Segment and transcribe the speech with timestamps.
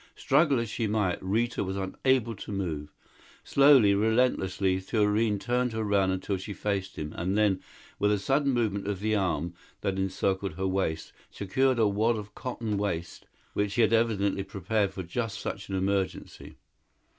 [0.15, 2.91] Struggle as she might, Rita was unable to move.
[3.43, 7.61] Slowly, relentlessly, Thurene turned her around until she faced him, and then,
[7.99, 12.33] with a sudden movement of the arm that encircled her waist, secured a wad of
[12.33, 16.55] cotton waste, which he had evidently prepared for just such an emergency.